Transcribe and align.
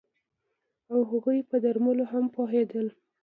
او 0.91 0.99
هغوی 1.11 1.39
په 1.49 1.55
درملو 1.63 2.05
هم 2.11 2.25
پوهیدل 2.35 2.87